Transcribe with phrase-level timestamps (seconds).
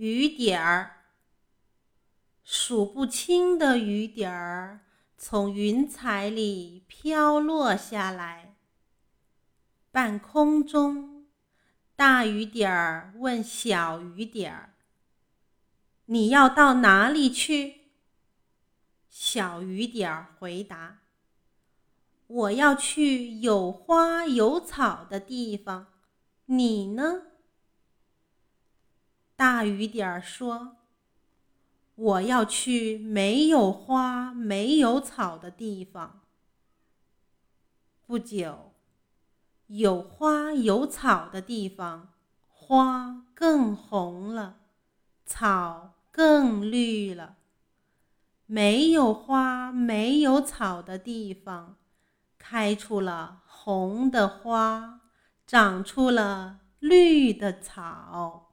[0.00, 1.02] 雨点儿，
[2.42, 4.80] 数不清的雨点儿
[5.18, 8.56] 从云彩里飘落下来。
[9.90, 11.26] 半空中，
[11.96, 14.72] 大雨点儿问小雨点儿
[16.06, 17.90] ：“你要到哪里去？”
[19.10, 21.00] 小雨点儿回答。
[22.26, 25.88] 我要去有花有草的地方，
[26.46, 27.24] 你呢？
[29.60, 30.78] 大雨点儿说
[31.94, 36.22] ：“我要去没有花没有草的地方。”
[38.00, 38.72] 不久，
[39.66, 42.14] 有花有草的地方，
[42.48, 44.60] 花更红了，
[45.26, 47.34] 草更绿了；
[48.46, 51.76] 没有花没有草的地方。
[52.38, 55.02] 开出了红的花，
[55.46, 58.46] 长出了绿的草。